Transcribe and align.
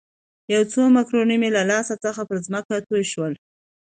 یو 0.53 0.63
څه 0.71 0.79
مکروني 0.95 1.35
مې 1.41 1.49
له 1.57 1.61
لاس 1.71 1.87
څخه 2.05 2.21
پر 2.29 2.37
مځکه 2.53 2.77
توی 2.87 3.03
شول. 3.11 3.33